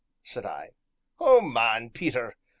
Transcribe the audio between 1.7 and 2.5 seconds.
Peter!